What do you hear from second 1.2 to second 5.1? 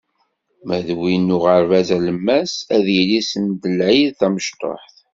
n uɣerbaz alemmas, ad d-yili send lɛid tamecṭuḥt.